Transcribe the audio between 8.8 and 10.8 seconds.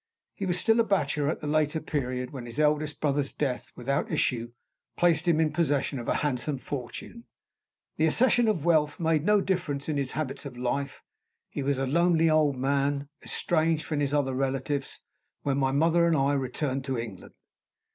made no difference in his habits of